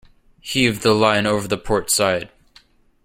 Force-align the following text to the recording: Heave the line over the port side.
Heave 0.39 0.81
the 0.81 0.95
line 0.95 1.27
over 1.27 1.47
the 1.47 1.59
port 1.59 1.91
side. 1.91 2.31